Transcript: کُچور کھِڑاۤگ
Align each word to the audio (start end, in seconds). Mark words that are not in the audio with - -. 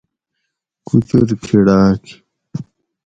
کُچور 0.87 1.29
کھِڑاۤگ 1.43 2.03